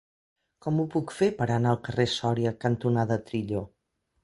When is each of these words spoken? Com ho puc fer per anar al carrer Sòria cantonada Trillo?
Com 0.65 0.79
ho 0.79 0.85
puc 0.95 1.13
fer 1.17 1.27
per 1.41 1.47
anar 1.57 1.75
al 1.75 1.79
carrer 1.89 2.07
Sòria 2.15 2.55
cantonada 2.67 3.21
Trillo? 3.31 3.65